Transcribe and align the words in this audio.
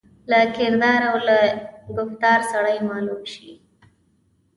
له 0.31 0.39
کردار 0.55 1.01
او 1.09 1.17
له 1.27 1.37
ګفتار 1.97 2.39
سړای 2.51 2.77
معلوم 2.87 3.21
شي. 3.33 3.49